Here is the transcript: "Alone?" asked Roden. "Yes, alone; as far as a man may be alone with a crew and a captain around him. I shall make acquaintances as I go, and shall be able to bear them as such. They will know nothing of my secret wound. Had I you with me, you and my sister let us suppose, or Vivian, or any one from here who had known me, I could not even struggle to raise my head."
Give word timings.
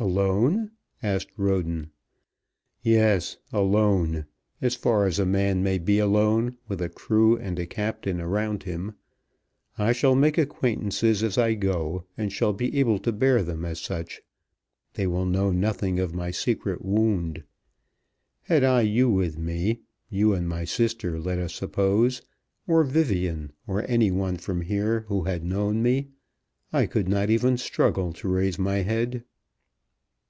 "Alone?" 0.00 0.70
asked 1.02 1.32
Roden. 1.36 1.90
"Yes, 2.82 3.36
alone; 3.52 4.26
as 4.62 4.76
far 4.76 5.06
as 5.06 5.18
a 5.18 5.26
man 5.26 5.60
may 5.60 5.76
be 5.76 5.98
alone 5.98 6.56
with 6.68 6.80
a 6.80 6.88
crew 6.88 7.36
and 7.36 7.58
a 7.58 7.66
captain 7.66 8.20
around 8.20 8.62
him. 8.62 8.94
I 9.76 9.90
shall 9.90 10.14
make 10.14 10.38
acquaintances 10.38 11.24
as 11.24 11.36
I 11.36 11.54
go, 11.54 12.04
and 12.16 12.32
shall 12.32 12.52
be 12.52 12.78
able 12.78 13.00
to 13.00 13.10
bear 13.10 13.42
them 13.42 13.64
as 13.64 13.80
such. 13.80 14.22
They 14.94 15.08
will 15.08 15.26
know 15.26 15.50
nothing 15.50 15.98
of 15.98 16.14
my 16.14 16.30
secret 16.30 16.84
wound. 16.84 17.42
Had 18.42 18.62
I 18.62 18.82
you 18.82 19.10
with 19.10 19.36
me, 19.36 19.80
you 20.08 20.32
and 20.32 20.48
my 20.48 20.64
sister 20.64 21.18
let 21.18 21.40
us 21.40 21.54
suppose, 21.56 22.22
or 22.68 22.84
Vivian, 22.84 23.52
or 23.66 23.84
any 23.90 24.12
one 24.12 24.36
from 24.36 24.60
here 24.60 25.06
who 25.08 25.24
had 25.24 25.42
known 25.42 25.82
me, 25.82 26.06
I 26.72 26.86
could 26.86 27.08
not 27.08 27.30
even 27.30 27.56
struggle 27.56 28.12
to 28.12 28.28
raise 28.28 28.60
my 28.60 28.76
head." 28.82 29.24